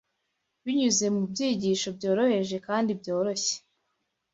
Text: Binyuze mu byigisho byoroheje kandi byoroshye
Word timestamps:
Binyuze 0.63 1.05
mu 1.15 1.21
byigisho 1.31 1.87
byoroheje 1.97 2.57
kandi 2.67 2.91
byoroshye 3.01 3.55